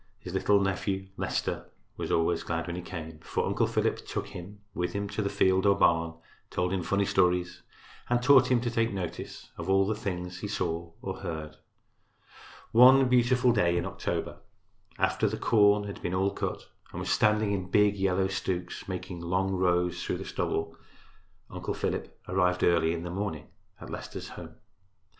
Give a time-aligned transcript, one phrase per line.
[0.17, 4.59] His little nephew, Leicester, was always glad when he came, for Uncle Philip took him
[4.73, 6.15] with him to the field or barn,
[6.49, 7.61] told him funny stories
[8.09, 11.57] and taught him to take notice of all the things he saw or heard.
[12.71, 14.39] One beautiful day in October,
[14.97, 19.19] after the corn had been all cut and was standing in big yellow stooks, making
[19.21, 20.75] long rows through the stubble,
[21.47, 23.49] Uncle Philip arrived early in the morning
[23.79, 24.55] at Leicester's home.